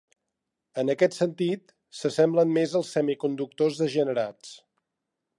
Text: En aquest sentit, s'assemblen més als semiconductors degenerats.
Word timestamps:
En 0.83 0.91
aquest 0.93 1.17
sentit, 1.17 1.73
s'assemblen 1.99 2.55
més 2.55 2.73
als 2.79 2.89
semiconductors 2.97 3.83
degenerats. 3.83 4.55